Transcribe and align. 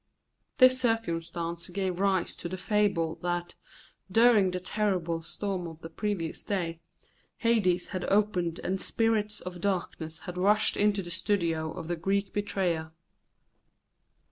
This 0.57 0.81
circumstance 0.81 1.69
gave 1.69 1.99
rise 1.99 2.35
to 2.37 2.49
the 2.49 2.57
fable 2.57 3.19
that, 3.21 3.53
during 4.11 4.49
the 4.49 4.59
terrible 4.59 5.21
storm 5.21 5.67
of 5.67 5.81
the 5.81 5.91
previous 5.91 6.41
clay, 6.41 6.81
Hades 7.37 7.89
had 7.89 8.05
opened 8.05 8.57
and 8.63 8.81
spirits 8.81 9.41
of 9.41 9.61
darkness 9.61 10.21
had 10.21 10.39
rushed 10.39 10.75
into 10.75 11.03
the 11.03 11.11
studio 11.11 11.71
of 11.71 11.87
the 11.87 11.95
Greek 11.95 12.33
betrayer. 12.33 12.93